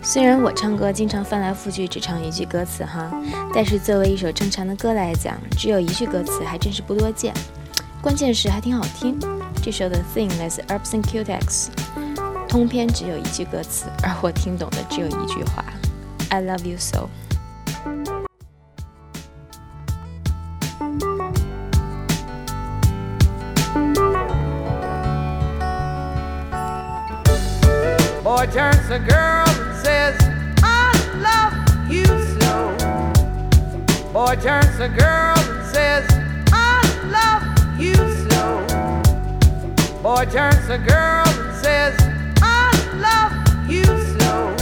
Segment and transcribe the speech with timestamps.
[0.00, 3.12] 虽然我唱歌经常翻来覆去只唱一句歌词哈，
[3.54, 7.34] 但是作为一首正常的歌来讲，只有一句歌词还真是不多见。
[8.00, 9.18] 关键是还挺好听。
[9.62, 11.68] 这首的 Thing 来自 Urbs and Cutex，
[12.48, 15.62] 通篇只有一句歌词，而我听懂的只有一句话
[16.30, 17.08] ：I love you so。
[28.38, 30.16] Boy turns to girl and says,
[30.62, 30.94] I
[31.26, 32.06] love you
[32.38, 32.70] so.
[34.12, 36.06] Boy turns to girl and says,
[36.52, 36.78] I
[37.16, 37.42] love
[37.80, 37.96] you
[38.30, 38.62] so.
[40.04, 41.96] Boy turns to girl and says,
[42.40, 42.70] I
[43.02, 43.84] love you
[44.20, 44.54] so.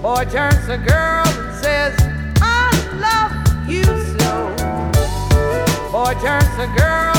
[0.00, 1.94] Boy turns to girl and says,
[2.40, 4.32] I love you so.
[5.92, 7.17] Boy turns to girl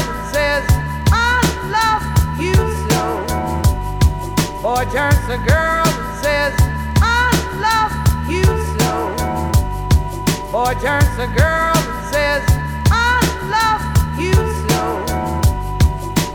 [4.80, 6.54] Boy turns to girl and says,
[7.02, 7.28] I
[7.60, 7.92] love
[8.32, 8.46] you
[8.80, 8.92] so.
[10.54, 12.44] Boy turns to girl and says,
[12.90, 13.20] I
[13.52, 13.84] love
[14.18, 14.34] you
[14.70, 14.82] so.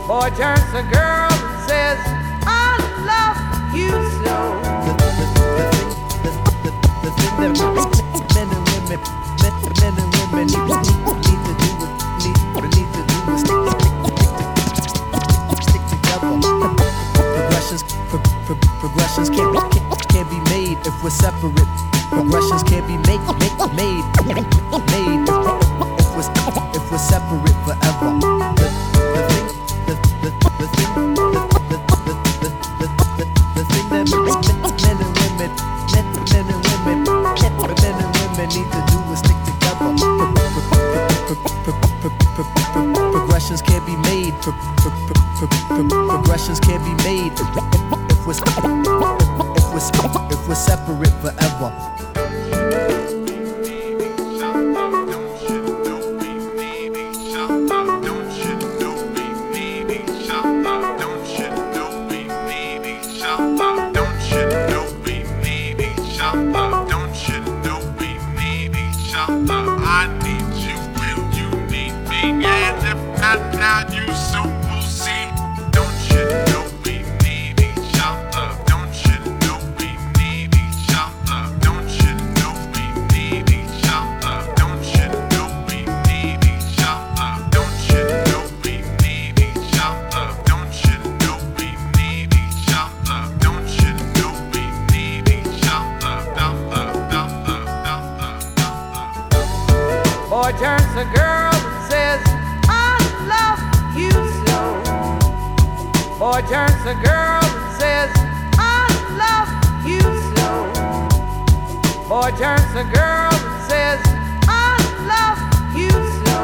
[0.05, 1.97] Boy turns to girl and says,
[2.45, 2.77] I
[3.09, 3.39] love
[3.73, 3.89] you
[7.89, 7.94] so.
[21.41, 24.05] Progressions can't be make, make, made,
[24.91, 25.27] made
[25.99, 26.31] if, we're
[26.75, 28.19] if we're separate forever.
[33.91, 35.51] Men, and women, men,
[35.91, 36.07] and
[36.85, 39.93] women, men and women need to do is stick together.
[39.97, 40.65] Pro- pro-
[41.25, 44.33] pro- pro- pro- pro- pro- pro- Progressions can't be made.
[44.41, 47.33] Pro- pro- pro- pro- pro- Progressions can't be made
[48.09, 49.24] if we're
[50.55, 52.14] we're separate forever.
[100.35, 102.19] Boy turns to girl and says,
[102.67, 102.99] I
[103.31, 103.61] love
[103.95, 104.11] you
[104.43, 104.59] so.
[106.19, 108.11] Boy turns to girl and says,
[108.59, 108.83] I
[109.15, 109.47] love
[109.87, 110.03] you
[110.35, 110.49] so.
[112.09, 114.01] Boy turns to girl and says,
[114.51, 114.75] I
[115.07, 115.39] love
[115.73, 115.95] you
[116.27, 116.39] so.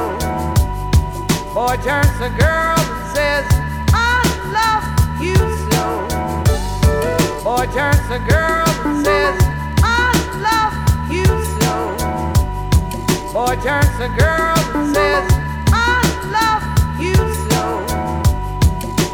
[1.53, 3.45] Boy turns to girl and says,
[3.91, 4.23] I
[4.55, 4.85] love
[5.21, 5.35] you
[5.67, 5.83] so.
[7.43, 8.70] Boy turns to girl
[13.63, 15.31] turns to girl and says,
[15.67, 16.01] I
[16.33, 16.63] love
[16.99, 17.15] you
[17.49, 17.63] so.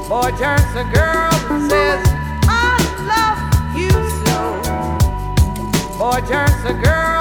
[0.07, 2.01] Boy turns to girl and says,
[2.47, 2.79] I
[3.11, 3.39] love
[3.75, 3.91] you
[4.23, 4.39] so.
[5.97, 7.17] Boy turns to girl